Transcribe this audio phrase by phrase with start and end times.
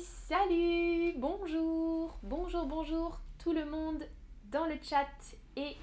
[0.00, 4.02] Salut, bonjour, bonjour, bonjour tout le monde
[4.50, 5.06] dans le chat
[5.54, 5.76] et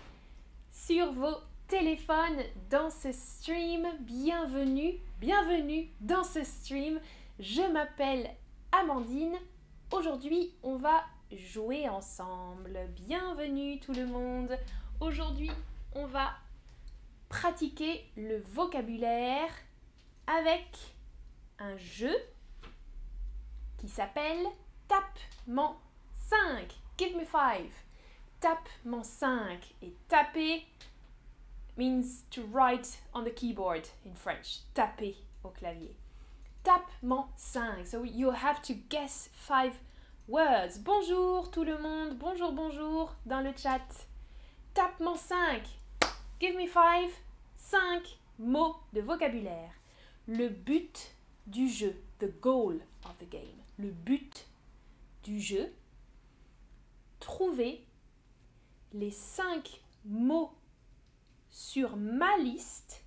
[0.72, 3.88] sur vos téléphones dans ce stream.
[4.02, 6.99] Bienvenue, bienvenue dans ce stream.
[7.40, 8.31] Je m'appelle
[8.72, 9.38] Amandine.
[9.92, 12.78] Aujourd'hui, on va jouer ensemble.
[12.96, 14.58] Bienvenue tout le monde.
[14.99, 15.51] Aujourd'hui,
[15.96, 16.31] on va
[17.30, 19.52] pratiquer le vocabulaire
[20.27, 20.67] avec
[21.59, 22.16] un jeu
[23.81, 24.45] qui s'appelle
[24.88, 25.73] Tape-mon
[26.13, 26.71] 5.
[26.98, 27.71] Give me 5.
[28.40, 29.73] Tape-mon 5.
[29.81, 30.67] Et taper
[31.76, 34.59] means to write on the keyboard in French.
[34.76, 35.95] Taper au clavier.
[36.63, 37.88] Tape-mon 5.
[37.88, 39.73] So you have to guess 5
[40.27, 40.77] words.
[40.77, 42.20] Bonjour tout le monde.
[42.20, 44.05] Bonjour, bonjour dans le chat.
[44.76, 45.63] Tape-mon 5.
[46.40, 47.09] Give me 5.
[47.55, 49.71] 5 mots de vocabulaire.
[50.27, 51.16] Le but
[51.48, 51.95] du jeu.
[52.20, 54.48] The goal of the game le but
[55.24, 55.74] du jeu,
[57.20, 57.85] trouver
[58.93, 60.54] les cinq mots
[61.49, 63.04] sur ma liste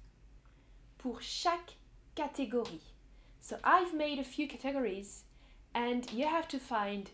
[0.98, 1.76] pour chaque
[2.14, 2.94] catégorie.
[3.40, 5.24] So I've made a few categories
[5.74, 7.10] and you have to find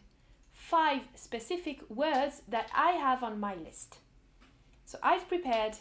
[0.53, 3.99] five specific words that I have on my list.
[4.85, 5.77] So I've prepared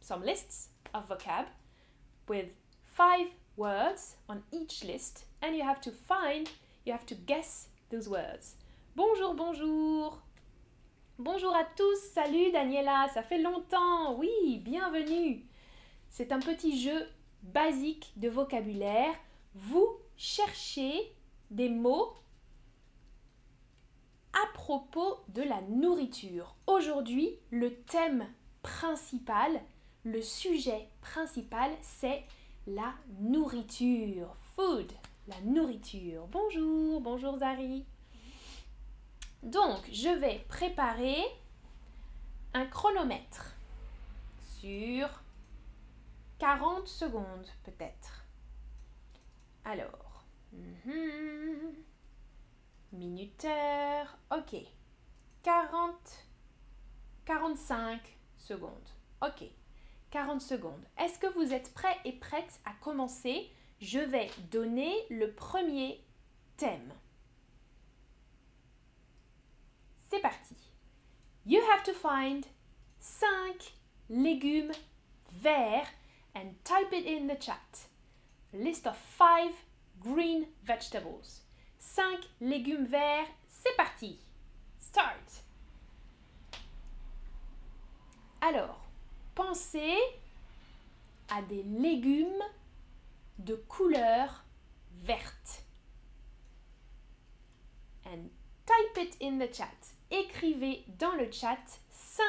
[0.00, 1.46] some lists of vocab
[2.28, 2.54] with
[2.84, 6.50] five words on each list and you have to find
[6.86, 8.56] You have to guess those words.
[8.96, 10.22] Bonjour, bonjour.
[11.18, 12.00] Bonjour à tous.
[12.14, 14.16] Salut Daniela, ça fait longtemps.
[14.16, 15.44] Oui, bienvenue.
[16.08, 17.06] C'est un petit jeu
[17.42, 19.12] basique de vocabulaire.
[19.54, 21.12] Vous cherchez
[21.50, 22.14] des mots
[24.32, 26.56] à propos de la nourriture.
[26.66, 28.26] Aujourd'hui, le thème
[28.62, 29.60] principal,
[30.04, 32.24] le sujet principal, c'est
[32.66, 34.34] la nourriture.
[34.54, 34.90] Food
[35.30, 36.26] la nourriture.
[36.26, 37.86] Bonjour, bonjour Zari.
[39.44, 41.22] Donc, je vais préparer
[42.52, 43.54] un chronomètre
[44.58, 45.08] sur
[46.38, 48.26] 40 secondes peut-être.
[49.64, 51.74] Alors, mhm.
[52.92, 54.56] minuteur, ok.
[55.44, 55.94] 40,
[57.24, 58.00] 45
[58.36, 58.88] secondes.
[59.22, 59.44] Ok,
[60.10, 60.84] 40 secondes.
[60.98, 66.04] Est-ce que vous êtes prêts et prêtes à commencer je vais donner le premier
[66.56, 66.92] thème.
[70.10, 70.56] C'est parti.
[71.46, 72.46] You have to find
[72.98, 73.72] 5
[74.10, 74.72] légumes
[75.32, 75.88] verts
[76.34, 77.88] and type it in the chat.
[78.52, 79.54] List of 5
[80.00, 81.42] green vegetables.
[81.78, 84.18] 5 légumes verts, c'est parti.
[84.78, 85.44] Start.
[88.42, 88.80] Alors,
[89.34, 89.98] pensez
[91.28, 92.42] à des légumes
[93.44, 94.44] de couleur
[95.02, 95.64] verte.
[98.06, 98.30] And
[98.66, 99.94] type it in the chat.
[100.10, 102.24] Écrivez dans le chat 5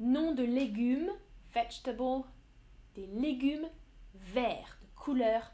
[0.00, 1.10] noms de légumes,
[1.54, 2.24] vegetables,
[2.94, 3.68] des légumes
[4.14, 5.52] verts, de couleur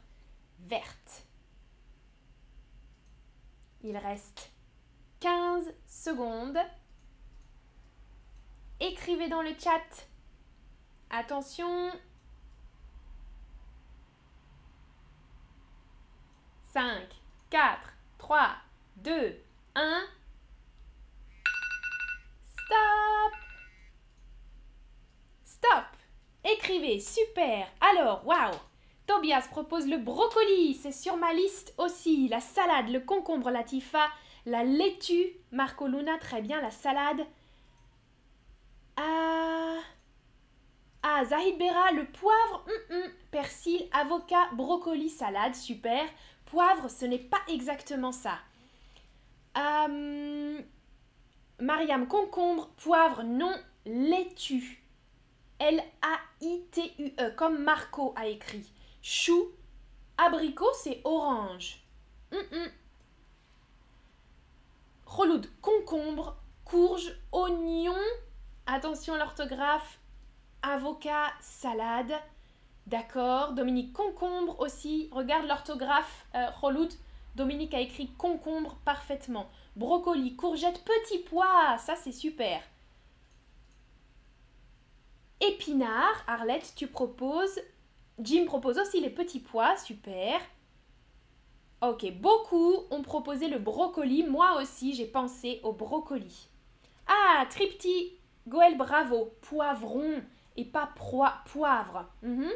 [0.59, 1.25] verte.
[3.81, 4.51] Il reste
[5.21, 6.59] 15 secondes.
[8.79, 10.07] Écrivez dans le chat.
[11.09, 11.91] Attention,
[16.79, 16.85] 5,
[17.49, 17.77] 4,
[18.19, 18.55] 3,
[19.03, 19.35] 2,
[19.75, 20.01] 1.
[22.45, 23.33] Stop
[25.43, 25.85] Stop
[26.45, 28.55] Écrivez, super Alors, waouh
[29.07, 32.29] Tobias propose le brocoli, c'est sur ma liste aussi.
[32.29, 34.07] La salade, le concombre, la tifa,
[34.45, 37.27] la laitue, Marco Luna, très bien, la salade.
[38.95, 39.79] Ah...
[41.01, 43.11] Ah, Zahid Bera, le poivre, hum, hum.
[43.31, 46.05] persil, avocat, brocoli, salade, super.
[46.49, 48.39] Poivre, ce n'est pas exactement ça.
[49.57, 50.61] Euh,
[51.59, 53.55] Mariam, concombre, poivre, non,
[53.85, 54.83] laitue.
[55.59, 58.71] L-A-I-T-U-E, comme Marco a écrit.
[59.01, 59.49] Chou,
[60.17, 61.83] abricot, c'est orange.
[62.31, 62.69] Mm
[65.61, 67.95] concombre, courge, oignon.
[68.65, 69.99] Attention l'orthographe.
[70.61, 72.13] Avocat, salade.
[72.89, 73.53] D'accord.
[73.53, 75.09] Dominique concombre aussi.
[75.11, 76.25] Regarde l'orthographe.
[76.33, 76.47] Euh,
[77.35, 79.47] Dominique a écrit concombre parfaitement.
[79.75, 81.77] Brocoli, courgette, petit pois.
[81.77, 82.61] Ça, c'est super.
[85.39, 86.23] Épinard.
[86.25, 87.61] Arlette, tu proposes.
[88.17, 89.77] Jim propose aussi les petits pois.
[89.77, 90.41] Super.
[91.81, 94.23] Ok, beaucoup ont proposé le brocoli.
[94.23, 96.47] Moi aussi, j'ai pensé au brocoli.
[97.05, 99.31] Ah, Tripti, Goël, bravo.
[99.41, 100.23] Poivron
[100.57, 100.89] et pas
[101.45, 102.09] poivre.
[102.23, 102.49] Mhm.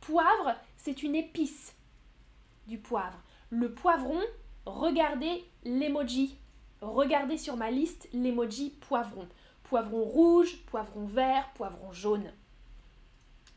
[0.00, 1.74] Poivre, c'est une épice
[2.66, 3.18] du poivre.
[3.50, 4.20] Le poivron,
[4.64, 6.36] regardez l'emoji.
[6.80, 9.28] Regardez sur ma liste l'emoji poivron.
[9.64, 12.32] Poivron rouge, poivron vert, poivron jaune.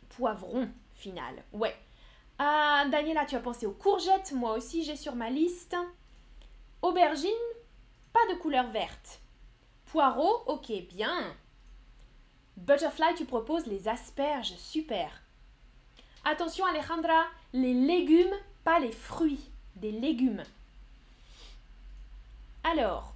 [0.10, 1.76] Poivron final, ouais.
[2.38, 5.76] Ah, Daniela, tu as pensé aux courgettes, moi aussi j'ai sur ma liste.
[6.82, 7.32] Aubergine,
[8.12, 9.22] pas de couleur verte.
[9.86, 11.36] Poireau, ok, bien.
[12.58, 15.23] Butterfly, tu proposes les asperges, super.
[16.26, 18.34] Attention Alejandra, les légumes,
[18.64, 19.42] pas les fruits,
[19.76, 20.44] des légumes.
[22.64, 23.14] Alors,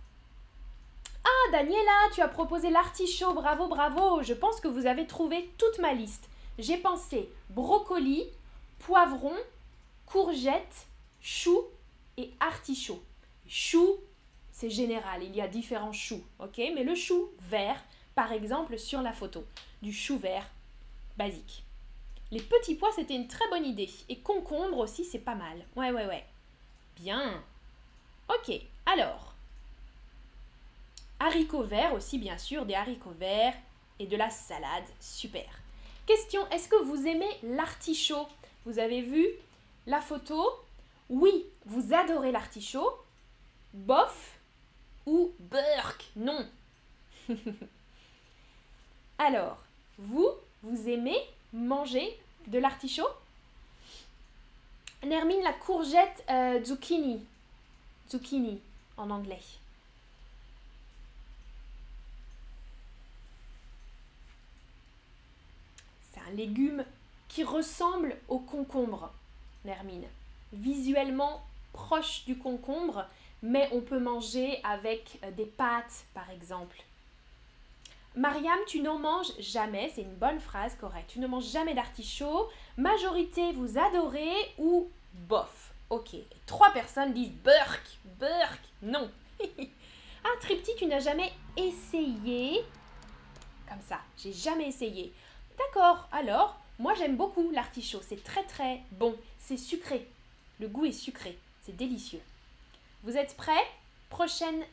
[1.24, 4.24] ah Daniela, tu as proposé l'artichaut, bravo, bravo.
[4.24, 6.30] Je pense que vous avez trouvé toute ma liste.
[6.60, 8.26] J'ai pensé brocoli,
[8.80, 9.36] poivron,
[10.06, 10.88] courgette,
[11.22, 11.64] chou
[12.18, 13.02] et artichaut.
[13.48, 13.96] Chou,
[14.52, 16.58] c'est général, il y a différents choux, ok?
[16.58, 17.82] Mais le chou vert,
[18.16, 19.46] par exemple, sur la photo,
[19.82, 20.50] du chou vert
[21.18, 21.64] basique.
[22.32, 23.90] Les petits pois, c'était une très bonne idée.
[24.10, 25.66] Et concombre aussi, c'est pas mal.
[25.76, 26.26] Ouais, ouais, ouais.
[26.98, 27.42] Bien.
[28.30, 28.54] Ok,
[28.86, 29.34] alors.
[31.20, 33.56] Haricots verts aussi, bien sûr, des haricots verts
[34.00, 34.84] et de la salade.
[35.00, 35.48] Super.
[36.06, 38.28] Question, est-ce que vous aimez l'artichaut?
[38.66, 39.26] Vous avez vu
[39.86, 40.44] la photo?
[41.10, 42.92] Oui, vous adorez l'artichaut.
[43.74, 44.38] Bof
[45.06, 46.46] ou burk Non.
[49.18, 49.58] Alors,
[49.98, 50.30] vous,
[50.64, 51.18] vous aimez
[51.58, 52.18] manger
[52.48, 53.08] de l'artichaut
[55.06, 57.24] Nermine, la courgette euh, zucchini.
[58.10, 58.60] Zucchini
[58.98, 59.42] en anglais.
[66.12, 66.84] C'est un légume
[67.28, 69.14] qui ressemble au concombre,
[69.66, 70.08] Nermine.
[70.52, 73.06] Visuellement proche du concombre,
[73.44, 76.84] mais on peut manger avec euh, des pâtes, par exemple.
[78.18, 81.12] Mariam, tu n'en manges jamais, c'est une bonne phrase correcte.
[81.12, 82.50] Tu ne manges jamais d'artichaut.
[82.76, 85.72] Majorité, vous adorez ou bof.
[85.92, 86.16] Ok.
[86.48, 88.60] Trois personnes disent burk, burk.
[88.82, 89.12] Non.
[90.24, 92.66] ah, Tripti, tu n'as jamais essayé
[93.70, 95.14] Comme ça, j'ai jamais essayé.
[95.56, 98.02] D'accord, alors, moi j'aime beaucoup l'artichaut.
[98.02, 99.16] C'est très très bon.
[99.38, 100.08] C'est sucré.
[100.60, 101.38] Le goût est sucré.
[101.62, 102.22] C'est délicieux.
[103.04, 103.68] Vous êtes prêts?
[104.10, 104.64] Prochaine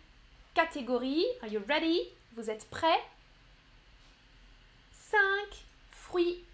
[0.55, 1.27] catégorie.
[1.43, 2.01] Are you ready?
[2.37, 3.03] Vous êtes prêts
[5.15, 5.19] 5
[5.91, 6.45] fruits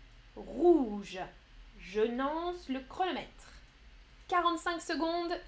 [1.03, 3.53] Je lance le chronomètre.
[4.29, 5.41] 45 secondes.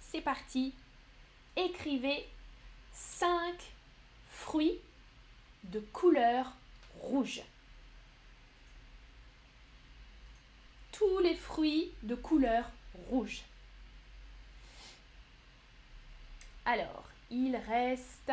[0.00, 0.74] C'est parti.
[1.56, 2.28] Écrivez
[2.92, 3.54] 5
[4.30, 4.78] fruits
[5.64, 6.52] de couleur
[7.00, 7.42] rouge.
[10.92, 12.64] Tous les fruits de couleur
[13.10, 13.42] rouge.
[16.64, 18.32] Alors, il reste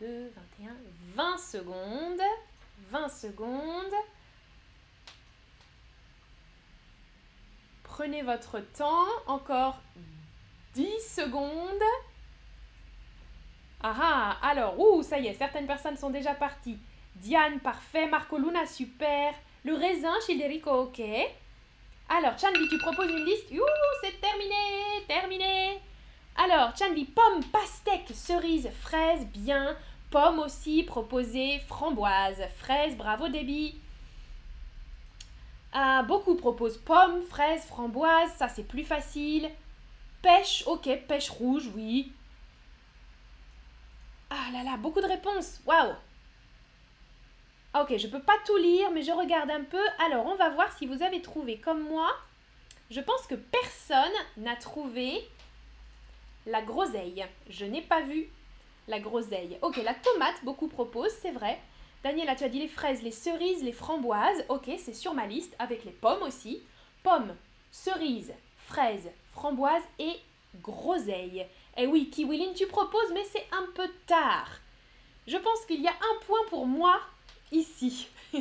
[0.00, 0.76] 2, 21,
[1.14, 2.22] 20 secondes.
[2.90, 3.94] 20 secondes.
[7.86, 9.06] Prenez votre temps.
[9.26, 9.80] Encore
[10.74, 11.82] 10 secondes.
[13.82, 16.78] Ah ah, alors, ouh, ça y est, certaines personnes sont déjà parties.
[17.14, 18.06] Diane, parfait.
[18.06, 19.32] Marco Luna, super.
[19.64, 21.00] Le raisin, Childerico, ok.
[22.08, 23.50] Alors, Chanvi, tu proposes une liste.
[23.52, 24.54] Ouh, c'est terminé,
[25.08, 25.80] terminé.
[26.36, 29.76] Alors, Chanvi, pomme, pastèque, cerise, fraise, bien.
[30.10, 33.80] Pomme aussi, proposée, framboise, fraise, bravo Debbie.
[35.78, 39.50] Ah, beaucoup proposent pomme, fraise, framboise, ça c'est plus facile.
[40.22, 42.10] Pêche, ok, pêche rouge, oui.
[44.30, 45.92] Ah là là, beaucoup de réponses, waouh.
[47.78, 49.82] Ok, je peux pas tout lire, mais je regarde un peu.
[50.06, 52.10] Alors, on va voir si vous avez trouvé comme moi.
[52.90, 55.28] Je pense que personne n'a trouvé
[56.46, 57.26] la groseille.
[57.50, 58.30] Je n'ai pas vu
[58.88, 59.58] la groseille.
[59.60, 61.60] Ok, la tomate, beaucoup proposent, c'est vrai.
[62.02, 64.44] Daniela, tu as dit les fraises, les cerises, les framboises.
[64.48, 66.62] Ok, c'est sur ma liste, avec les pommes aussi.
[67.02, 67.34] Pommes,
[67.70, 70.16] cerises, fraises, framboises et
[70.62, 71.46] groseille.
[71.76, 74.48] Eh oui, Kiwilin, tu proposes, mais c'est un peu tard.
[75.26, 77.00] Je pense qu'il y a un point pour moi
[77.52, 78.08] ici.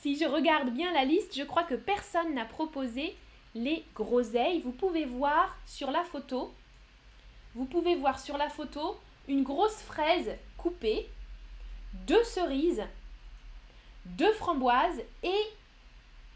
[0.00, 3.16] si je regarde bien la liste, je crois que personne n'a proposé
[3.54, 4.60] les groseilles.
[4.60, 6.52] Vous pouvez voir sur la photo,
[7.54, 11.08] vous pouvez voir sur la photo une grosse fraise coupée,
[12.06, 12.82] deux cerises,
[14.04, 15.44] deux framboises et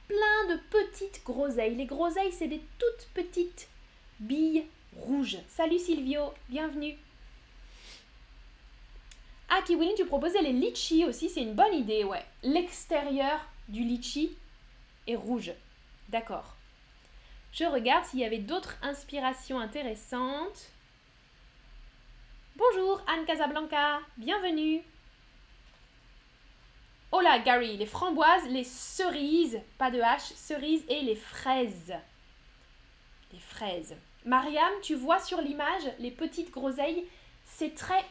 [0.08, 1.76] plein de petites groseilles.
[1.76, 3.68] Les groseilles, c'est des toutes petites
[4.18, 5.38] billes rouges.
[5.48, 6.96] Salut Silvio, bienvenue.
[9.48, 12.24] Ah, Kiwilin, tu proposais les litchis aussi, c'est une bonne idée, ouais.
[12.42, 14.36] L'extérieur du litchi
[15.06, 15.52] est rouge.
[16.08, 16.56] D'accord.
[17.52, 20.70] Je regarde s'il y avait d'autres inspirations intéressantes.
[22.56, 24.82] Bonjour Anne Casablanca, bienvenue.
[27.12, 31.94] Oh là Gary, les framboises, les cerises, pas de H, cerises et les fraises.
[33.32, 33.96] les fraises.
[34.24, 37.06] Mariam, tu vois sur l'image les petites groseilles,
[37.44, 38.04] c'est très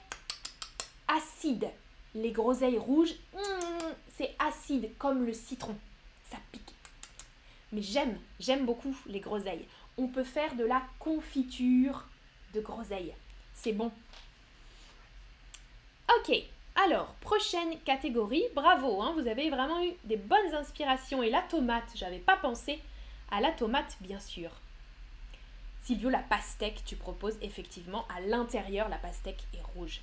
[1.08, 1.70] acide.
[2.16, 5.78] Les groseilles rouges, mm, c'est acide comme le citron.
[6.30, 6.74] Ça pique.
[7.72, 9.68] Mais j'aime, j'aime beaucoup les groseilles.
[9.98, 12.06] On peut faire de la confiture
[12.54, 13.14] de groseilles.
[13.54, 13.92] C'est bon.
[16.18, 16.32] Ok,
[16.86, 18.44] alors, prochaine catégorie.
[18.56, 21.22] Bravo, hein, vous avez vraiment eu des bonnes inspirations.
[21.22, 22.80] Et la tomate, j'avais pas pensé
[23.32, 24.50] à la tomate, bien sûr.
[25.82, 30.02] Silvio, la pastèque, tu proposes effectivement à l'intérieur, la pastèque est rouge.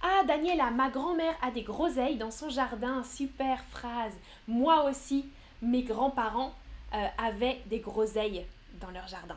[0.00, 3.02] Ah, Daniela, ma grand-mère a des groseilles dans son jardin.
[3.02, 4.14] Super phrase.
[4.46, 5.28] Moi aussi,
[5.60, 6.54] mes grands-parents
[6.94, 8.46] euh, avaient des groseilles
[8.80, 9.36] dans leur jardin.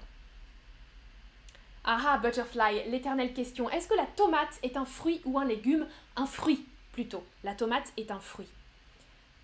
[1.84, 3.70] Ah ah, Butterfly, l'éternelle question.
[3.70, 5.86] Est-ce que la tomate est un fruit ou un légume?
[6.16, 6.66] Un fruit,
[6.96, 7.26] plutôt.
[7.44, 8.48] La tomate est un fruit.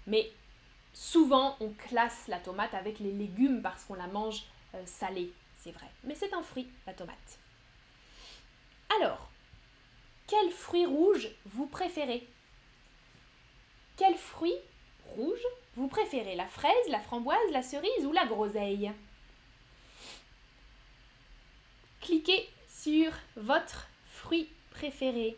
[0.08, 0.32] Mais
[0.94, 4.44] souvent, on classe la tomate avec les légumes parce qu'on la mange
[4.74, 5.88] euh, salée, c'est vrai.
[6.06, 7.40] Mais c'est un fruit, la tomate.
[8.98, 9.30] Alors,
[10.28, 12.26] quel fruit rouge vous préférez?
[13.98, 14.56] Quel fruit
[15.18, 16.36] rouge vous préférez?
[16.36, 18.94] La fraise, la framboise, la cerise ou la groseille?
[22.00, 25.36] Cliquez sur votre fruit préféré.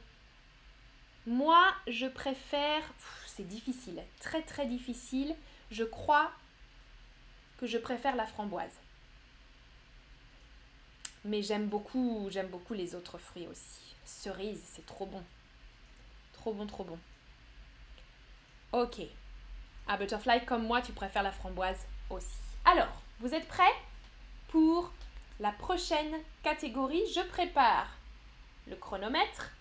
[1.25, 2.83] Moi, je préfère...
[3.25, 5.35] C'est difficile, très très difficile.
[5.71, 6.31] Je crois
[7.57, 8.79] que je préfère la framboise.
[11.25, 13.95] Mais j'aime beaucoup, j'aime beaucoup les autres fruits aussi.
[14.05, 15.23] Cerise, c'est trop bon.
[16.33, 16.99] Trop bon, trop bon.
[18.71, 19.01] Ok.
[19.87, 22.37] À Butterfly, comme moi, tu préfères la framboise aussi.
[22.65, 23.63] Alors, vous êtes prêts
[24.49, 24.91] pour
[25.39, 27.03] la prochaine catégorie?
[27.15, 27.87] Je prépare
[28.67, 29.51] le chronomètre.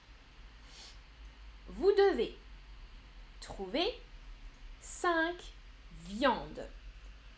[1.68, 2.36] Vous devez
[3.40, 4.00] trouver
[4.80, 5.34] 5
[6.06, 6.66] viandes.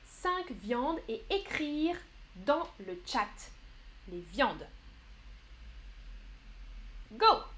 [0.06, 1.96] 5 viandes et écrire
[2.36, 3.50] dans le chat
[4.08, 4.66] les viandes.
[7.12, 7.53] Go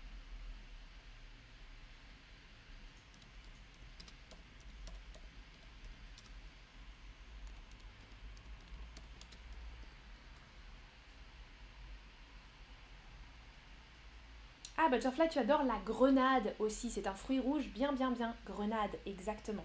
[14.87, 16.90] Ah, Butterfly, tu adores la grenade aussi.
[16.90, 18.33] C'est un fruit rouge bien, bien, bien.
[18.47, 19.64] Grenade, exactement.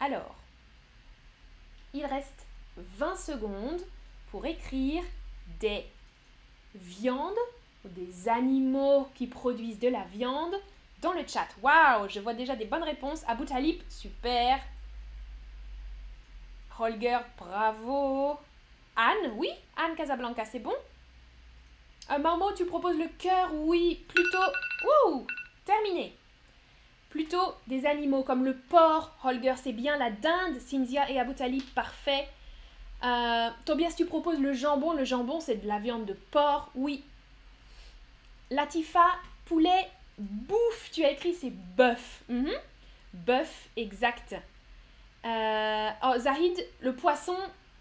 [0.00, 0.34] Alors,
[1.92, 2.46] il reste
[2.78, 3.82] 20 secondes
[4.30, 5.02] pour écrire
[5.60, 5.84] des
[6.74, 7.34] viandes
[7.84, 10.54] des animaux qui produisent de la viande
[11.02, 11.48] dans le chat.
[11.60, 13.22] Waouh, je vois déjà des bonnes réponses.
[13.28, 14.58] Abu Talib, super.
[16.78, 18.38] Holger, bravo.
[18.96, 20.74] Anne, oui, Anne Casablanca, c'est bon?
[22.08, 24.38] Un Marmot, tu proposes le cœur, oui, plutôt.
[25.08, 25.26] Ouh,
[25.64, 26.14] terminé.
[27.08, 29.96] Plutôt des animaux comme le porc, Holger, c'est bien.
[29.96, 32.28] La dinde, Cynthia et Abu Talib, parfait.
[33.04, 34.92] Euh, Tobias, tu proposes le jambon.
[34.92, 37.04] Le jambon, c'est de la viande de porc, oui.
[38.50, 39.06] Latifa,
[39.46, 42.22] poulet, bouffe, tu as écrit c'est bœuf.
[42.28, 42.52] Mhm.
[43.14, 44.34] Bœuf, exact.
[45.24, 47.36] Euh, oh, Zahid, le poisson,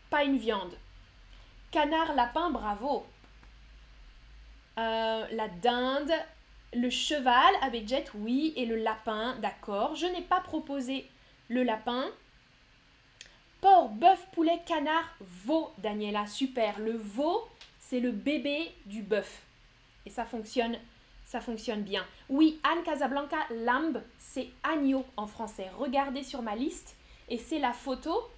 [0.10, 0.74] pas une viande.
[1.72, 3.06] Canard, lapin, bravo.
[4.78, 6.12] Euh, la dinde,
[6.74, 9.96] le cheval avec jet, oui, et le lapin, d'accord.
[9.96, 11.08] Je n'ai pas proposé
[11.50, 12.06] le lapin.
[13.62, 16.80] Porc, bœuf, poulet, canard, veau, Daniela, super.
[16.80, 17.48] Le veau,
[17.80, 19.44] c'est le bébé du bœuf.
[20.06, 20.78] Et ça fonctionne,
[21.26, 22.06] ça fonctionne bien.
[22.28, 25.70] Oui, Anne Casablanca, lambe, c'est agneau en français.
[25.78, 26.98] Regardez sur ma liste
[27.30, 28.30] et c'est la photo.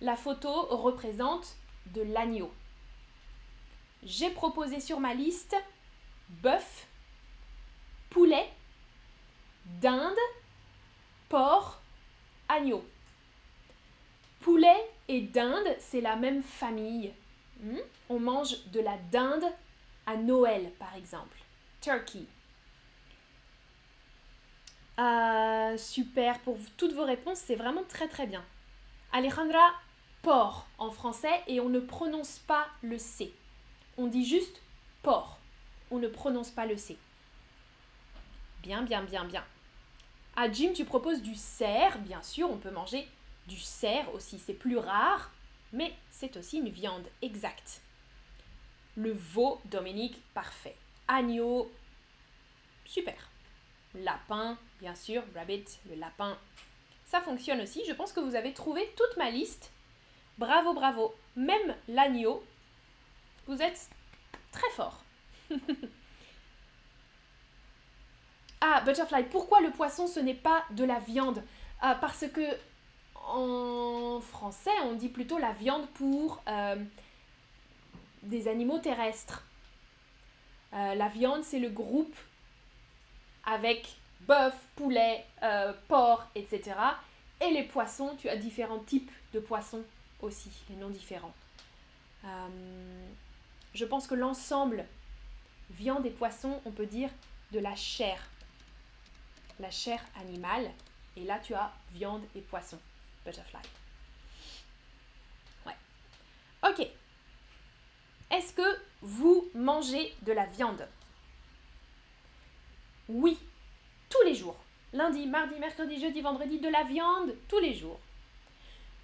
[0.00, 1.56] La photo représente
[1.94, 2.52] de l'agneau.
[4.02, 5.56] J'ai proposé sur ma liste
[6.28, 6.86] bœuf,
[8.10, 8.48] poulet,
[9.80, 10.16] dinde,
[11.28, 11.80] porc,
[12.48, 12.84] agneau.
[14.40, 17.12] Poulet et dinde, c'est la même famille.
[17.60, 17.78] Hmm?
[18.08, 19.46] On mange de la dinde
[20.06, 21.36] à Noël, par exemple.
[21.80, 22.24] Turkey.
[24.98, 28.44] Euh, super, pour toutes vos réponses, c'est vraiment très très bien.
[29.12, 29.72] Alejandra,
[30.22, 33.32] porc en français et on ne prononce pas le C.
[33.98, 34.60] On dit juste
[35.02, 35.38] porc.
[35.90, 36.96] On ne prononce pas le C.
[38.62, 39.44] Bien, bien, bien, bien.
[40.34, 41.98] À Jim, tu proposes du cerf.
[41.98, 43.06] Bien sûr, on peut manger
[43.46, 44.38] du cerf aussi.
[44.38, 45.30] C'est plus rare,
[45.72, 47.80] mais c'est aussi une viande exacte.
[48.96, 50.76] Le veau, Dominique, parfait.
[51.06, 51.70] Agneau,
[52.84, 53.30] super.
[53.94, 56.36] Lapin, bien sûr, rabbit, le lapin.
[57.06, 57.84] Ça fonctionne aussi.
[57.86, 59.70] Je pense que vous avez trouvé toute ma liste.
[60.38, 61.14] Bravo, bravo.
[61.36, 62.44] Même l'agneau.
[63.46, 63.88] Vous êtes
[64.50, 65.05] très fort.
[68.60, 71.42] Ah, Butterfly, pourquoi le poisson ce n'est pas de la viande?
[71.80, 72.42] Ah, Parce que
[73.14, 76.42] en français, on dit plutôt la viande pour...
[76.48, 76.76] Euh,
[78.26, 79.44] des animaux terrestres.
[80.74, 82.14] Euh, la viande, c'est le groupe
[83.44, 86.72] avec bœuf, poulet, euh, porc, etc.
[87.40, 89.84] Et les poissons, tu as différents types de poissons
[90.20, 91.34] aussi, les noms différents.
[93.74, 94.84] Je pense que l'ensemble,
[95.70, 97.10] viande et poisson, on peut dire
[97.52, 98.18] de la chair.
[99.58, 100.70] La chair animale.
[101.16, 102.78] Et là, tu as viande et poisson.
[103.24, 103.60] Butterfly.
[105.64, 105.76] Ouais.
[106.62, 106.86] Ok.
[108.30, 110.86] Est-ce que vous mangez de la viande?
[113.08, 113.38] Oui,
[114.08, 114.56] tous les jours.
[114.92, 118.00] Lundi, mardi, mercredi, jeudi, vendredi, de la viande tous les jours.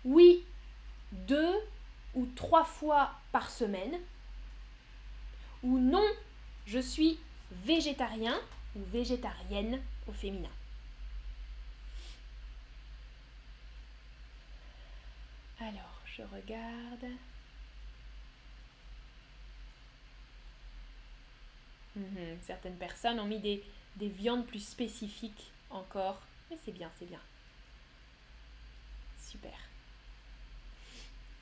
[0.05, 0.45] Oui,
[1.13, 1.55] deux
[2.15, 3.99] ou trois fois par semaine.
[5.63, 6.07] Ou non,
[6.67, 7.19] je suis
[7.65, 8.41] végétarien
[8.75, 10.51] ou végétarienne au féminin.
[15.61, 17.13] Alors, je regarde.
[21.95, 23.63] Mhm, certaines personnes ont mis des,
[23.97, 26.21] des viandes plus spécifiques encore.
[26.51, 27.21] Mais c'est bien, c'est bien.
[29.21, 29.59] Super.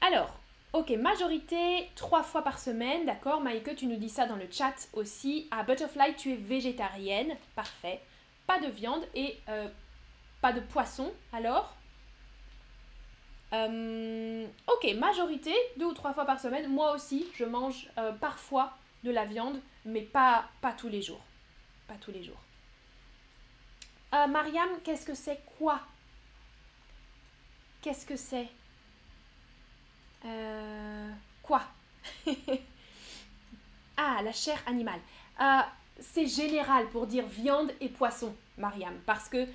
[0.00, 0.38] Alors,
[0.72, 4.88] ok, majorité trois fois par semaine, d'accord Maïke, tu nous dis ça dans le chat
[4.92, 5.48] aussi.
[5.50, 8.00] À Butterfly, tu es végétarienne, parfait.
[8.46, 9.68] Pas de viande et euh,
[10.40, 11.74] pas de poisson, alors?
[13.52, 16.68] Euh, Ok, majorité, deux ou trois fois par semaine.
[16.68, 18.72] Moi aussi, je mange euh, parfois
[19.02, 21.20] de la viande, mais pas, pas tous les jours.
[21.88, 22.40] Pas tous les jours.
[24.12, 25.80] Mariam, qu'est-ce que c'est quoi?
[27.80, 28.48] Qu'est-ce que c'est?
[30.24, 31.10] Euh,
[31.42, 31.62] Quoi?
[34.02, 35.00] Ah, la chair animale.
[35.42, 35.60] Euh,
[36.00, 39.46] c'est général pour dire viande et poisson, Mariam, parce que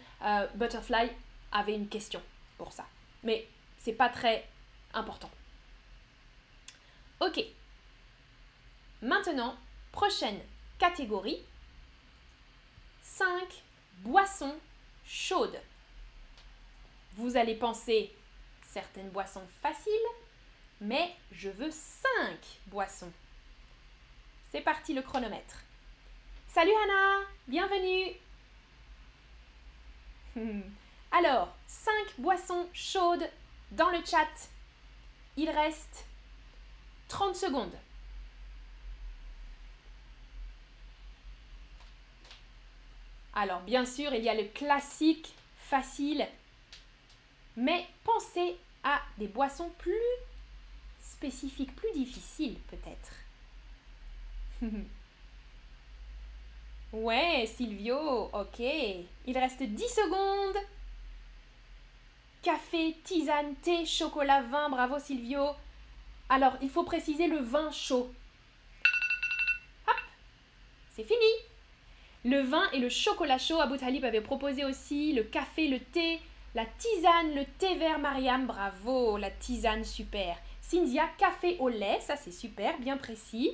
[0.53, 1.09] Butterfly
[1.51, 2.21] avait une question
[2.59, 2.85] pour ça.
[3.23, 3.47] Mais
[3.79, 4.47] c'est pas très
[4.93, 5.31] important.
[7.19, 7.43] Ok.
[9.01, 9.55] Maintenant,
[9.91, 10.39] prochaine
[10.77, 11.41] catégorie.
[13.01, 13.27] 5
[13.99, 14.55] boissons
[15.05, 15.59] chaudes.
[17.13, 18.13] Vous allez penser
[18.61, 19.93] certaines boissons faciles,
[20.81, 23.11] mais je veux 5 boissons.
[24.51, 25.63] C'est parti le chronomètre.
[26.47, 28.13] Salut Hannah, bienvenue.
[31.11, 33.29] Alors, 5 boissons chaudes
[33.71, 34.49] dans le chat.
[35.37, 36.05] Il reste
[37.07, 37.77] 30 secondes.
[43.33, 46.25] Alors bien sûr, il y a le classique facile,
[47.57, 49.93] mais pensez à des boissons plus
[51.11, 53.11] spécifiques, plus difficiles peut-être.
[56.93, 58.59] ouais, Silvio, ok.
[58.59, 60.57] Il reste 10 secondes.
[62.41, 65.49] Café, tisane, thé, chocolat, vin, bravo Silvio.
[66.29, 68.11] Alors, il faut préciser le vin chaud.
[69.87, 69.95] Hop,
[70.91, 71.19] c'est fini.
[72.23, 76.19] Le vin et le chocolat chaud, Abu Talib avait proposé aussi le café, le thé,
[76.55, 80.37] la tisane, le thé vert Mariam, bravo, la tisane, super.
[80.67, 83.51] Cynthia, café au lait, ça c'est super, bien précis.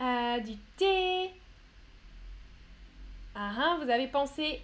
[0.00, 1.30] Euh, du thé.
[3.34, 4.62] Ah, ah, vous avez pensé.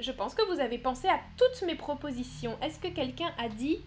[0.00, 2.58] Je pense que vous avez pensé à toutes mes propositions.
[2.60, 3.78] Est-ce que quelqu'un a dit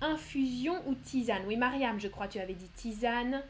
[0.00, 1.44] infusion ou tisane?
[1.46, 3.42] Oui, Mariam, je crois tu avais dit tisane.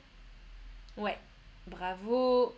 [0.98, 1.18] Ouais,
[1.66, 2.55] bravo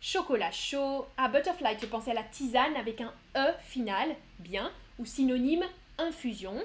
[0.00, 1.06] chocolat chaud.
[1.16, 5.64] Ah, butterfly, tu pensais à la tisane avec un E final, bien, ou synonyme
[5.96, 6.60] infusion.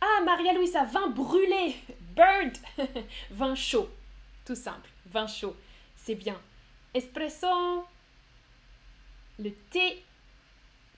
[0.00, 1.76] Ah, Maria-Louisa, vin brûlé,
[2.16, 2.56] bird,
[3.30, 3.88] vin chaud,
[4.44, 5.54] tout simple, vin chaud,
[5.96, 6.40] c'est bien.
[6.94, 7.84] Espresso,
[9.38, 10.02] le thé,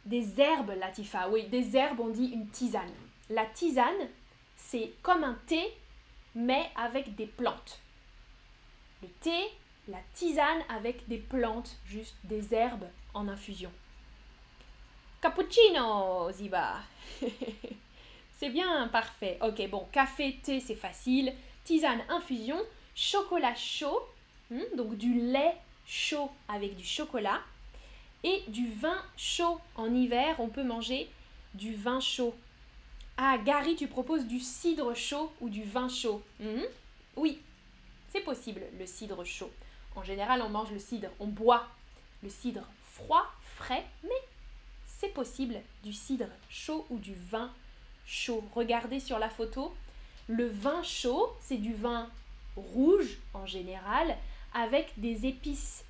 [0.05, 2.93] des herbes, Latifa, oui, des herbes, on dit une tisane.
[3.31, 4.09] La tisane,
[4.57, 5.63] c'est comme un thé,
[6.35, 7.81] mais avec des plantes.
[9.03, 9.51] Le thé,
[9.89, 13.73] la tisane avec des plantes, juste des herbes en infusion.
[15.21, 16.79] Cappuccino, Ziba.
[18.43, 19.39] c'est bien, parfait.
[19.41, 21.33] Ok, bon, café, thé, c'est facile.
[21.63, 22.57] Tisane, infusion.
[22.93, 24.01] Chocolat chaud,
[24.51, 25.55] hmm, donc du lait
[25.87, 27.41] chaud avec du chocolat.
[28.25, 29.61] Et du vin chaud.
[29.77, 31.09] En hiver, on peut manger
[31.55, 32.35] du vin chaud.
[33.17, 36.21] Ah, Gary, tu proposes du cidre chaud ou du vin chaud?
[36.41, 36.65] Hmm?
[37.15, 37.41] Oui,
[38.09, 39.53] c'est possible, le cidre chaud.
[39.95, 41.69] En général, on mange le cidre, on boit
[42.25, 43.25] le cidre froid,
[43.55, 44.11] frais, mais
[44.85, 47.53] c'est possible du cidre chaud ou du vin
[48.13, 48.45] chaud.
[48.55, 49.75] Regardez sur la photo,
[50.29, 52.11] le vin chaud, c'est du vin
[52.57, 54.17] rouge en général,
[54.55, 55.85] avec des épices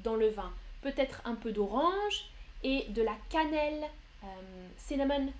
[0.00, 0.52] dans le vin.
[0.80, 2.30] Peut-être un peu d'orange
[2.62, 3.84] et de la cannelle,
[4.22, 5.32] euh, cinnamon,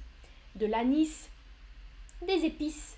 [0.56, 1.28] de l'anis
[2.26, 2.96] des épices,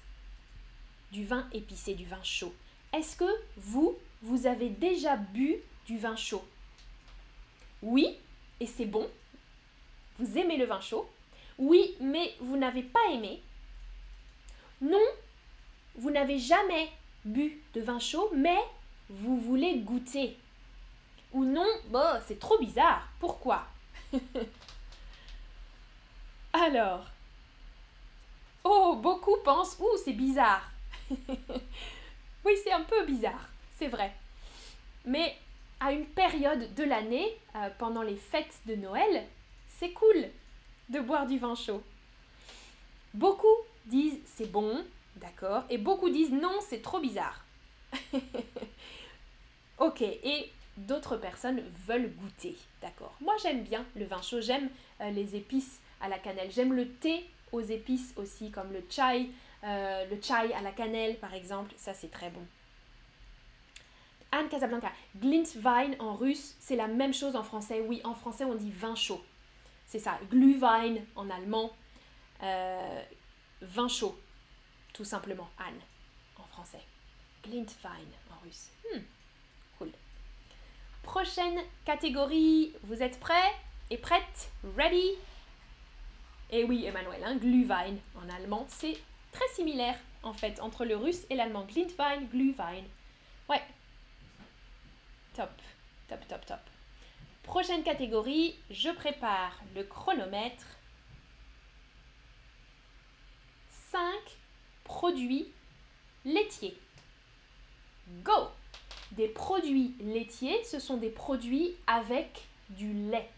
[1.13, 2.55] du vin épicé, du vin chaud.
[2.95, 6.45] Est-ce que vous, vous avez déjà bu du vin chaud?
[7.83, 8.17] Oui,
[8.59, 9.09] et c'est bon.
[10.19, 11.09] Vous aimez le vin chaud
[11.59, 13.43] Oui, mais vous n'avez pas aimé.
[14.81, 15.07] Non,
[15.97, 16.91] vous n'avez jamais
[17.25, 18.59] bu de vin chaud, mais
[19.09, 20.37] vous voulez goûter.
[21.33, 23.09] Ou non, bon, c'est trop bizarre.
[23.21, 23.67] Pourquoi?
[26.53, 27.07] Alors,
[28.65, 30.71] oh, beaucoup pensent, ouh, c'est bizarre.
[32.45, 34.13] oui, c'est un peu bizarre, c'est vrai.
[35.05, 35.37] Mais
[35.81, 39.25] à une période de l'année, euh, pendant les fêtes de Noël,
[39.69, 40.29] c'est cool
[40.89, 41.83] de boire du vin chaud.
[43.15, 43.47] Beaucoup
[43.87, 44.85] disent c'est bon,
[45.17, 47.45] d'accord, et beaucoup disent non, c'est trop bizarre.
[49.79, 53.15] ok, et d'autres personnes veulent goûter, d'accord.
[53.21, 54.69] Moi j'aime bien le vin chaud, j'aime
[55.01, 59.29] euh, les épices à la cannelle, j'aime le thé aux épices aussi, comme le chai,
[59.65, 62.45] euh, le chai à la cannelle par exemple, ça c'est très bon.
[64.35, 64.91] Anne Casablanca,
[65.21, 67.85] Glintwein en russe, c'est la même chose en français.
[67.87, 69.23] Oui, en français on dit vin chaud.
[69.87, 71.71] C'est ça, Glühwein en allemand,
[72.43, 73.03] euh,
[73.61, 74.19] vin chaud,
[74.95, 75.81] tout simplement, Anne
[76.39, 76.83] en français.
[77.45, 78.71] Glintwein en russe.
[78.93, 79.01] Hmm,
[79.79, 79.91] cool.
[81.03, 83.53] Prochaine catégorie, vous êtes prêts
[83.91, 84.51] et prêtes?
[84.77, 85.13] Ready?
[86.51, 88.99] Et oui, Emmanuel, hein, Glühwein en allemand, c'est
[89.33, 91.65] très similaire en fait entre le russe et l'allemand.
[91.65, 92.85] Glintwein, Glühwein.
[93.49, 93.63] Ouais.
[95.35, 95.51] Top,
[96.09, 96.61] top, top, top.
[97.43, 100.79] Prochaine catégorie, je prépare le chronomètre.
[103.91, 104.01] 5
[104.85, 105.49] produits
[106.25, 106.77] laitiers.
[108.25, 108.49] Go
[109.13, 113.29] Des produits laitiers, ce sont des produits avec du lait,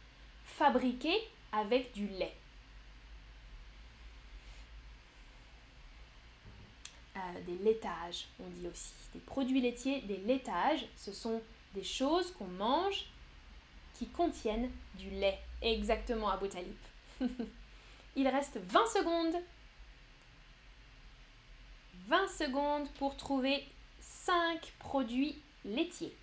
[0.44, 1.20] fabriqués
[1.52, 2.36] avec du lait.
[7.16, 8.92] Euh, des laitages, on dit aussi.
[9.12, 11.40] Des produits laitiers, des laitages, ce sont
[11.74, 13.06] des choses qu'on mange
[13.94, 15.38] qui contiennent du lait.
[15.62, 16.76] Exactement, à Talib.
[18.16, 19.36] Il reste 20 secondes.
[22.08, 23.66] 20 secondes pour trouver
[24.00, 26.14] 5 produits laitiers.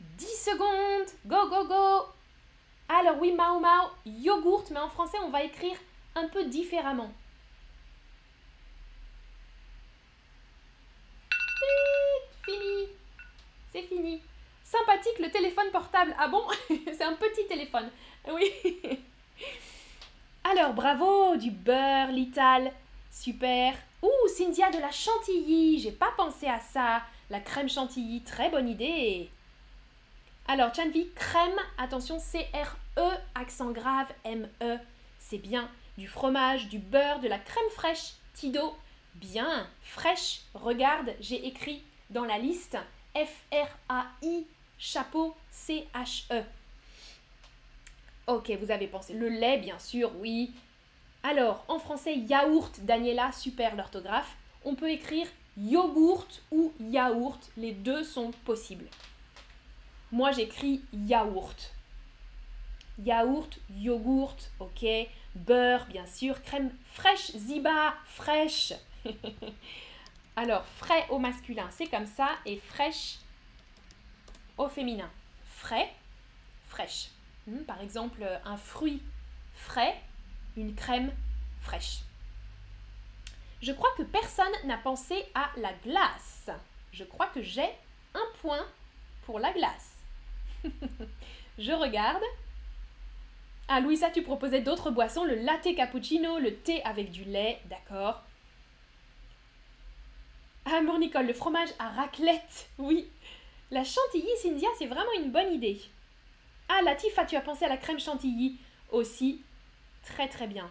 [0.00, 1.08] 10 secondes.
[1.26, 2.06] Go, go, go.
[2.88, 5.76] Alors oui, Mao Mao, yogourt, mais en français, on va écrire
[6.14, 7.12] un peu différemment.
[12.44, 12.88] Fini.
[13.72, 14.20] C'est fini.
[14.78, 16.16] Sympathique le téléphone portable.
[16.18, 16.42] Ah bon?
[16.68, 17.88] C'est un petit téléphone.
[18.28, 18.50] Oui.
[20.42, 22.72] Alors, bravo, du beurre, l'ital.
[23.08, 23.74] Super.
[24.02, 25.78] Ouh, Cynthia de la chantilly.
[25.78, 27.02] J'ai pas pensé à ça.
[27.30, 29.30] La crème chantilly, très bonne idée.
[30.48, 34.78] Alors, Chanvi, crème, attention, C-R-E, accent grave, M-E.
[35.20, 35.70] C'est bien.
[35.96, 38.14] Du fromage, du beurre, de la crème fraîche.
[38.34, 38.74] Tido,
[39.14, 39.68] bien.
[39.82, 42.76] Fraîche, regarde, j'ai écrit dans la liste
[43.14, 44.46] F-R-A-I
[44.84, 46.42] chapeau C-H-E.
[48.26, 49.14] Ok, vous avez pensé.
[49.14, 50.52] Le lait, bien sûr, oui.
[51.22, 54.36] Alors, en français, yaourt, Daniela, super l'orthographe.
[54.64, 57.50] On peut écrire yogourt ou yaourt.
[57.56, 58.88] Les deux sont possibles.
[60.12, 61.72] Moi, j'écris yaourt.
[63.02, 64.84] Yaourt, yogourt, ok.
[65.34, 66.42] Beurre, bien sûr.
[66.42, 68.74] Crème fraîche, ziba, fraîche.
[70.36, 72.28] Alors, frais au masculin, c'est comme ça.
[72.44, 73.18] Et fraîche
[74.58, 75.10] au féminin.
[75.56, 75.90] Frais,
[76.68, 77.08] fraîche.
[77.46, 79.02] Hmm, par exemple, un fruit
[79.54, 80.00] frais,
[80.56, 81.12] une crème
[81.60, 82.00] fraîche.
[83.62, 86.50] Je crois que personne n'a pensé à la glace.
[86.92, 87.68] Je crois que j'ai
[88.14, 88.64] un point
[89.24, 89.96] pour la glace.
[91.58, 92.22] Je regarde.
[93.68, 98.22] Ah, Louisa, tu proposais d'autres boissons, le latte cappuccino, le thé avec du lait, d'accord.
[100.66, 103.08] Ah, Nicole, le fromage à raclette, oui.
[103.74, 105.80] La chantilly, Cynthia, c'est vraiment une bonne idée.
[106.68, 108.56] Ah, Latifa, tu as pensé à la crème chantilly
[108.92, 109.42] aussi.
[110.04, 110.70] Très très bien.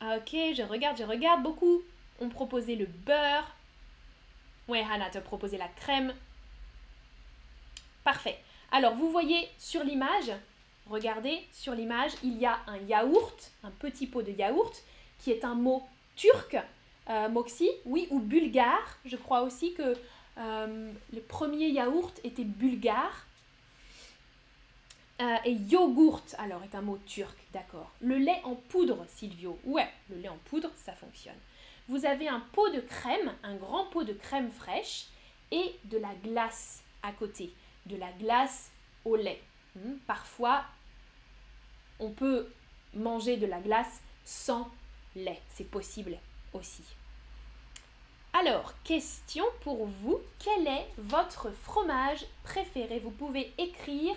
[0.00, 1.42] Ah, ok, je regarde, je regarde.
[1.42, 1.82] Beaucoup
[2.20, 3.56] ont proposé le beurre.
[4.68, 6.14] Ouais, Hannah te proposé la crème.
[8.04, 8.38] Parfait.
[8.70, 10.30] Alors, vous voyez sur l'image,
[10.88, 14.84] regardez, sur l'image, il y a un yaourt, un petit pot de yaourt,
[15.18, 15.82] qui est un mot
[16.14, 16.56] turc,
[17.10, 18.98] euh, moxie, oui, ou bulgare.
[19.04, 19.96] Je crois aussi que
[20.38, 23.26] euh, le premier yaourt était bulgare.
[25.20, 27.90] Euh, et yogourt, alors, est un mot turc, d'accord.
[28.00, 29.58] Le lait en poudre, Silvio.
[29.64, 31.34] Ouais, le lait en poudre, ça fonctionne.
[31.88, 35.06] Vous avez un pot de crème, un grand pot de crème fraîche
[35.50, 37.52] et de la glace à côté.
[37.86, 38.70] De la glace
[39.04, 39.42] au lait.
[39.74, 40.64] Hmm, parfois,
[41.98, 42.48] on peut
[42.94, 44.70] manger de la glace sans
[45.16, 45.40] lait.
[45.48, 46.16] C'est possible
[46.52, 46.84] aussi.
[48.40, 50.20] Alors, question pour vous.
[50.38, 53.00] Quel est votre fromage préféré?
[53.00, 54.14] Vous pouvez écrire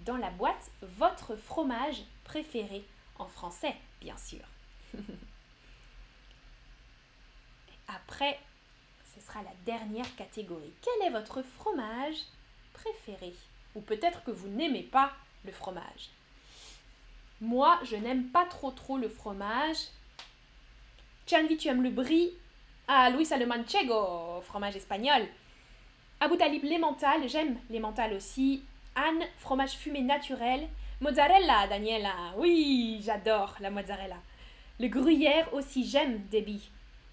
[0.00, 2.84] dans la boîte votre fromage préféré
[3.18, 4.44] en français, bien sûr.
[7.88, 8.38] Après,
[9.16, 10.72] ce sera la dernière catégorie.
[10.80, 12.18] Quel est votre fromage
[12.72, 13.34] préféré?
[13.74, 15.10] Ou peut-être que vous n'aimez pas
[15.44, 16.10] le fromage.
[17.40, 19.88] Moi, je n'aime pas trop trop le fromage.
[21.26, 22.32] Chanvi, tu aimes le brie?
[22.86, 25.26] Ah, Luisa le manchego, fromage espagnol.
[26.20, 26.80] Abu Talib, les
[27.28, 28.62] j'aime les mentales aussi.
[28.94, 30.68] Anne, fromage fumé naturel.
[31.00, 34.16] Mozzarella, Daniela, oui, j'adore la mozzarella.
[34.78, 36.68] Le gruyère aussi, j'aime, Debbie.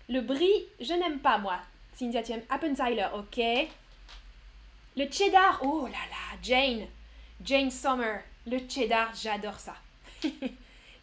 [0.09, 1.57] Le brie, je n'aime pas, moi.
[1.93, 3.41] Cynthia, tu aimes Appenzeiler, ok.
[4.97, 6.85] Le cheddar, oh là là, Jane.
[7.43, 9.75] Jane Sommer, le cheddar, j'adore ça.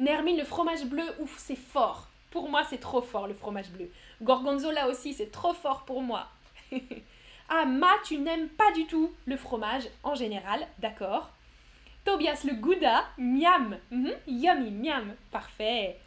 [0.00, 2.09] Nermine, le fromage bleu, ouf, c'est fort.
[2.31, 3.90] Pour moi, c'est trop fort le fromage bleu.
[4.22, 6.28] Gorgonzola aussi, c'est trop fort pour moi.
[7.48, 11.31] ah, Ma, tu n'aimes pas du tout le fromage en général, d'accord.
[12.04, 13.76] Tobias, le gouda, miam.
[13.90, 15.14] Mhm, yummy, miam.
[15.31, 15.98] Parfait.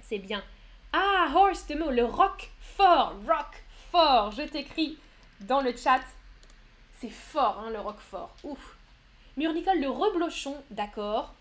[0.00, 0.42] C'est bien.
[0.92, 4.30] Ah, Horst, mot, le rock fort, rock fort.
[4.32, 4.96] Je t'écris
[5.40, 6.02] dans le chat.
[7.00, 8.34] C'est fort, hein, le rock fort.
[8.44, 8.76] Ouf.
[9.36, 11.34] Murnicole, le reblochon, d'accord.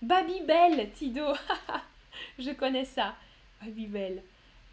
[0.00, 1.34] Babybel, Tido.
[2.38, 3.14] Je connais ça.
[3.60, 4.22] Babybel.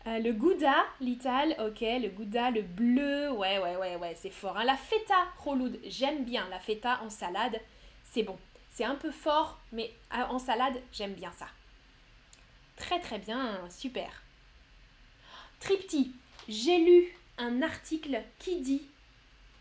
[0.07, 1.81] Euh, le gouda, l'ital, ok.
[1.81, 4.57] Le gouda, le bleu, ouais, ouais, ouais, ouais, c'est fort.
[4.57, 4.63] Hein.
[4.63, 7.59] La feta, Roloud, j'aime bien la feta en salade.
[8.03, 8.37] C'est bon.
[8.69, 11.47] C'est un peu fort, mais euh, en salade, j'aime bien ça.
[12.75, 14.21] Très, très bien, super.
[15.59, 16.13] Tripti,
[16.47, 18.87] j'ai lu un article qui dit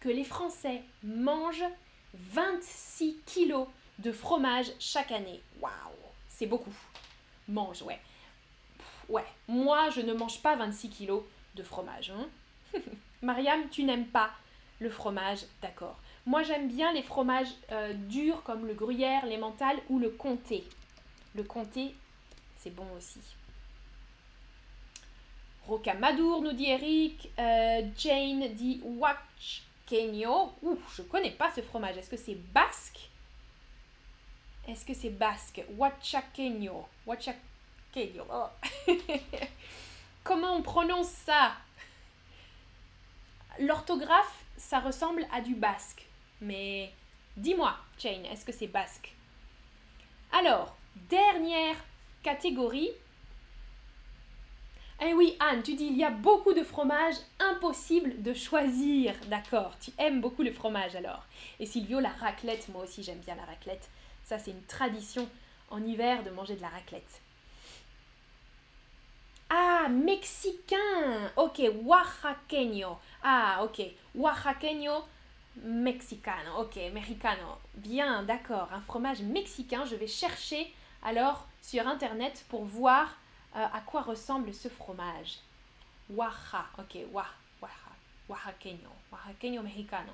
[0.00, 1.64] que les Français mangent
[2.12, 5.40] 26 kilos de fromage chaque année.
[5.60, 5.72] Waouh,
[6.28, 6.74] c'est beaucoup.
[7.48, 8.00] Mange, ouais.
[9.08, 11.22] Ouais, moi je ne mange pas 26 kilos
[11.54, 12.10] de fromage.
[12.10, 12.80] Hein.
[13.22, 14.30] Mariam, tu n'aimes pas
[14.80, 15.98] le fromage, d'accord.
[16.26, 20.64] Moi j'aime bien les fromages euh, durs comme le gruyère, les mentales ou le comté.
[21.34, 21.94] Le comté,
[22.58, 23.20] c'est bon aussi.
[25.66, 27.30] Rocamadour, nous dit Eric.
[27.38, 28.82] Euh, Jane dit
[29.86, 30.52] Kenyo.
[30.62, 31.96] Ouh, je connais pas ce fromage.
[31.96, 33.08] Est-ce que c'est basque?
[34.68, 35.62] Est-ce que c'est basque?
[35.76, 36.86] Huachaqueño.
[40.24, 41.52] Comment on prononce ça?
[43.60, 46.06] L'orthographe, ça ressemble à du basque.
[46.40, 46.92] Mais
[47.36, 49.14] dis-moi, Jane, est-ce que c'est basque?
[50.32, 50.76] Alors,
[51.08, 51.76] dernière
[52.22, 52.90] catégorie,
[55.00, 59.14] eh oui, Anne, tu dis il y a beaucoup de fromages, impossible de choisir.
[59.26, 61.24] D'accord, tu aimes beaucoup le fromage alors.
[61.60, 63.88] Et Silvio, la raclette, moi aussi j'aime bien la raclette.
[64.24, 65.28] Ça, c'est une tradition
[65.70, 67.20] en hiver de manger de la raclette.
[69.48, 71.30] Ah, mexicain.
[71.36, 72.98] Ok, oaxaqueño.
[73.22, 73.80] Ah, ok.
[74.14, 75.04] Oaxaqueño,
[75.62, 76.60] mexicano.
[76.60, 77.58] Ok, mexicano.
[77.74, 78.68] Bien, d'accord.
[78.72, 79.84] Un fromage mexicain.
[79.84, 83.16] Je vais chercher alors sur internet pour voir
[83.56, 85.38] euh, à quoi ressemble ce fromage
[86.10, 86.98] Oaxaca, ok,
[88.28, 90.12] Oaxaqueño, Oaxaqueño mexicano.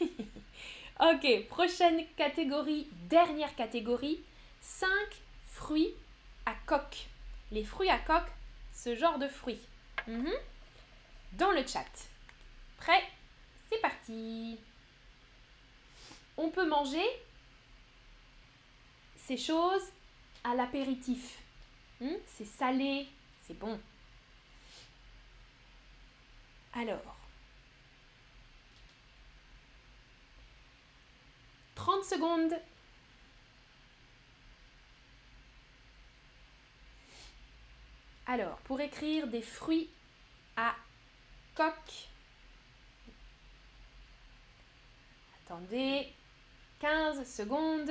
[0.00, 4.20] ok, prochaine catégorie, dernière catégorie,
[4.60, 4.88] 5
[5.46, 5.94] fruits
[6.46, 7.08] à coque.
[7.50, 8.30] Les fruits à coque,
[8.82, 9.60] ce genre de fruits.
[10.06, 10.32] Mhm.
[11.32, 11.84] Dans le chat.
[12.78, 13.02] Prêt?
[13.68, 14.58] C'est parti.
[16.36, 17.04] On peut manger
[19.16, 19.92] ces choses
[20.44, 21.38] à l'apéritif.
[22.00, 23.06] Hmm, c'est salé,
[23.42, 23.78] c'est bon.
[26.72, 27.16] Alors,
[31.74, 32.54] 30 secondes.
[38.32, 39.90] Alors, pour écrire des fruits
[40.56, 40.76] à
[41.56, 42.08] coque,
[45.44, 46.06] attendez,
[46.78, 47.90] 15 secondes.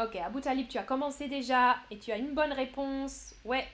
[0.00, 3.34] Ok, Abou Talib, tu as commencé déjà et tu as une bonne réponse.
[3.44, 3.66] Ouais.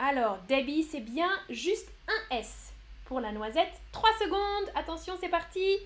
[0.00, 2.72] Alors, Debbie, c'est bien juste un S
[3.04, 3.80] pour la noisette.
[3.92, 4.72] 3 secondes.
[4.74, 5.78] Attention, c'est parti.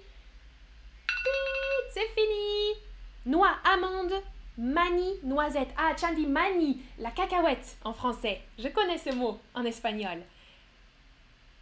[1.93, 2.73] C'est fini.
[3.27, 4.15] Noix, amande,
[4.59, 5.73] mani, noisette.
[5.77, 8.41] Ah, Chandi, mani, la cacahuète en français.
[8.59, 10.19] Je connais ce mot en espagnol.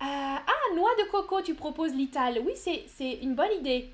[0.02, 2.40] Euh, ah, noix de coco, tu proposes l'ital.
[2.44, 3.90] Oui, c'est une bonne idée.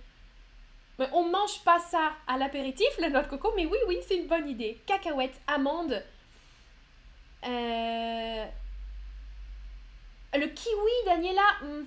[0.99, 4.17] Mais on mange pas ça à l'apéritif, la noix de coco, mais oui, oui, c'est
[4.17, 4.81] une bonne idée.
[4.87, 6.03] Cacahuètes, amandes.
[7.45, 8.47] Euh,
[10.35, 11.43] le kiwi, Daniela.
[11.63, 11.85] Hmm.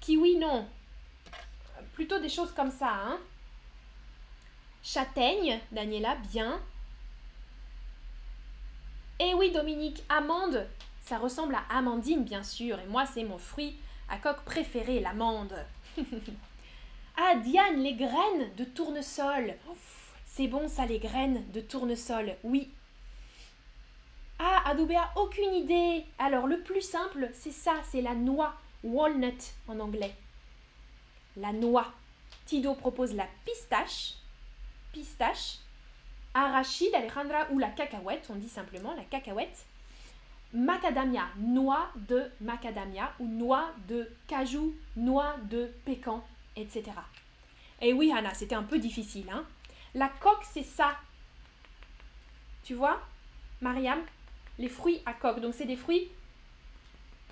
[0.00, 0.68] Kiwi, non.
[1.94, 3.18] Plutôt des choses comme ça, hein.
[4.86, 6.60] Châtaigne, Daniela, bien.
[9.18, 10.64] Et oui, Dominique, amande,
[11.00, 13.76] ça ressemble à amandine, bien sûr, et moi, c'est mon fruit
[14.08, 15.56] à coque préféré, l'amande.
[17.16, 19.56] ah, Diane, les graines de tournesol.
[20.24, 22.70] C'est bon, ça, les graines de tournesol, oui.
[24.38, 26.04] Ah, Adoubéa, aucune idée.
[26.20, 30.14] Alors, le plus simple, c'est ça, c'est la noix, walnut en anglais.
[31.36, 31.92] La noix.
[32.44, 34.14] Tido propose la pistache,
[34.96, 35.58] pistache,
[36.32, 39.66] arachide, Alejandra, ou la cacahuète, on dit simplement la cacahuète.
[40.54, 46.24] Macadamia, noix de macadamia ou noix de cajou, noix de pécan,
[46.56, 46.84] etc.
[47.82, 49.28] Et oui, Hannah, c'était un peu difficile.
[49.30, 49.44] Hein
[49.94, 50.96] la coque, c'est ça.
[52.64, 53.02] Tu vois,
[53.60, 54.00] Mariam?
[54.58, 55.40] Les fruits à coque.
[55.40, 56.10] Donc, c'est des fruits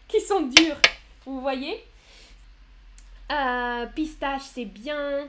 [0.07, 0.77] qui sont durs.
[1.25, 1.83] Vous voyez?
[3.33, 5.27] Euh, Pistache, c'est bien.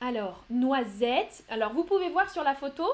[0.00, 1.44] Alors, noisette.
[1.48, 2.86] Alors, vous pouvez voir sur la photo,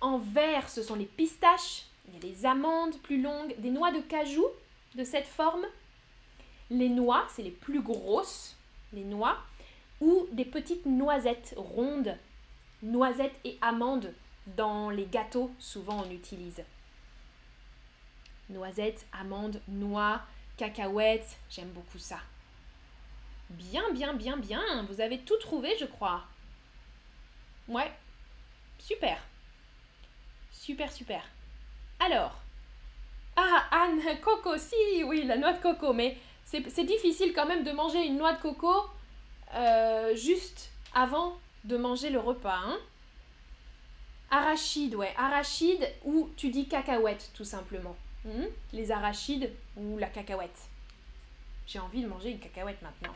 [0.00, 1.84] en vert, ce sont les pistaches.
[2.08, 4.44] Il y a des amandes plus longues, des noix de cajou
[4.94, 5.64] de cette forme.
[6.70, 8.56] Les noix, c'est les plus grosses,
[8.92, 9.38] les noix.
[10.00, 12.16] Ou des petites noisettes rondes.
[12.82, 14.12] Noisettes et amandes
[14.56, 16.62] dans les gâteaux, souvent on utilise.
[18.50, 20.20] Noisettes, amandes, noix,
[20.56, 22.18] cacahuètes, j'aime beaucoup ça.
[23.50, 24.62] Bien, bien, bien, bien.
[24.88, 26.24] Vous avez tout trouvé, je crois.
[27.68, 27.90] Ouais.
[28.78, 29.18] Super.
[30.50, 31.22] Super, super.
[32.00, 32.36] Alors.
[33.36, 35.92] Ah, Anne, coco, si, oui, la noix de coco.
[35.92, 38.72] Mais c'est difficile quand même de manger une noix de coco
[39.54, 42.58] euh, juste avant de manger le repas.
[42.64, 42.78] Hein.
[44.30, 45.12] Arachide, ouais.
[45.16, 47.96] Arachide ou tu dis cacahuète, tout simplement.
[48.24, 48.46] Hmm?
[48.72, 50.68] Les arachides ou la cacahuète.
[51.66, 53.14] J'ai envie de manger une cacahuète maintenant.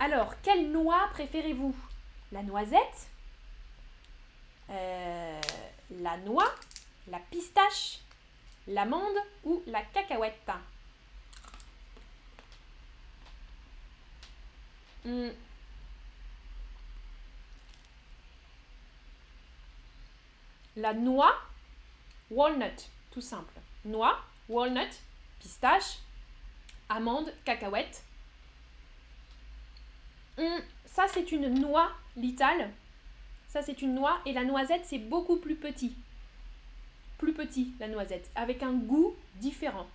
[0.00, 1.74] Alors, quelle noix préférez-vous?
[2.32, 3.08] La noisette?
[4.70, 5.40] Euh,
[6.00, 6.52] La noix
[7.08, 8.00] La pistache
[8.68, 10.50] L'amande ou la cacahuète?
[15.04, 15.30] Hmm.
[20.76, 21.34] La noix,
[22.30, 23.52] walnut, tout simple.
[23.84, 24.16] Noix,
[24.48, 24.90] walnut,
[25.40, 25.98] pistache,
[26.88, 28.04] amande, cacahuète.
[30.86, 32.70] Ça, c'est une noix litale.
[33.48, 34.20] Ça, c'est une noix.
[34.26, 35.94] Et la noisette, c'est beaucoup plus petit.
[37.18, 38.30] Plus petit, la noisette.
[38.34, 39.86] Avec un goût différent.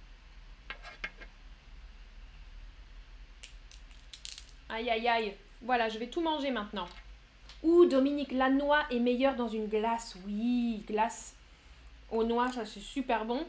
[4.69, 5.33] Aïe, aïe, aïe.
[5.61, 6.87] Voilà, je vais tout manger maintenant.
[7.63, 10.15] Ouh, Dominique, la noix est meilleure dans une glace.
[10.25, 11.35] Oui, glace
[12.11, 13.45] aux noix, ça c'est super bon.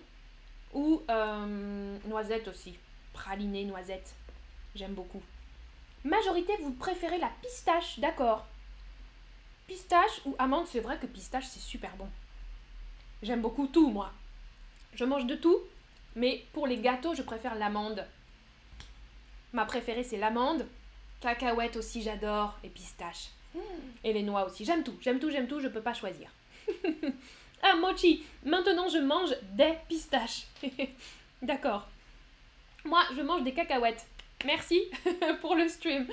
[0.74, 2.78] Ou euh, noisette aussi.
[3.12, 4.14] Praliné, noisette.
[4.74, 5.22] J'aime beaucoup.
[6.08, 8.46] Majorité, vous préférez la pistache, d'accord.
[9.66, 12.08] Pistache ou amande, c'est vrai que pistache, c'est super bon.
[13.22, 14.10] J'aime beaucoup tout, moi.
[14.94, 15.58] Je mange de tout,
[16.16, 18.06] mais pour les gâteaux, je préfère l'amande.
[19.52, 20.66] Ma préférée, c'est l'amande.
[21.20, 22.58] Cacahuète aussi, j'adore.
[22.64, 23.28] Et pistache.
[24.02, 24.64] Et les noix aussi.
[24.64, 26.30] J'aime tout, j'aime tout, j'aime tout, je peux pas choisir.
[27.62, 30.46] ah, mochi, maintenant je mange des pistaches.
[31.42, 31.86] d'accord.
[32.86, 34.06] Moi, je mange des cacahuètes.
[34.44, 34.80] Merci
[35.40, 36.06] pour le stream.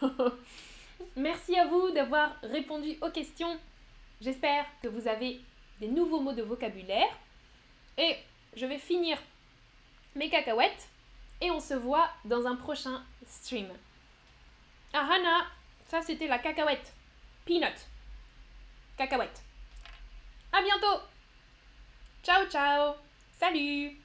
[1.16, 3.58] Merci à vous d'avoir répondu aux questions.
[4.20, 5.40] J'espère que vous avez
[5.80, 7.08] des nouveaux mots de vocabulaire.
[7.96, 8.16] Et
[8.54, 9.18] je vais finir
[10.14, 10.88] mes cacahuètes
[11.40, 13.68] et on se voit dans un prochain stream.
[14.92, 15.46] Ah Hannah,
[15.88, 16.92] ça c'était la cacahuète.
[17.46, 17.86] Peanut.
[18.96, 19.42] Cacahuète.
[20.52, 21.00] À bientôt.
[22.22, 22.94] Ciao ciao.
[23.38, 23.99] Salut.